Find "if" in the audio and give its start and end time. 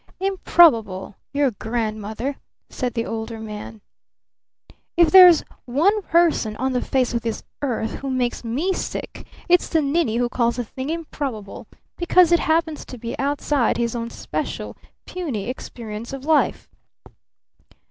4.97-5.11